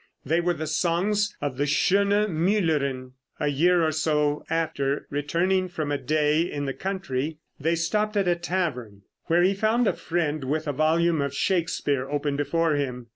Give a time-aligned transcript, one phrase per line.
[0.25, 5.91] They were the songs of the "Schöne Müllerin." A year or so after, returning from
[5.91, 10.43] a day in the country, they stopped at a tavern, where he found a friend
[10.43, 13.09] with a volume of Shakespeare open before him.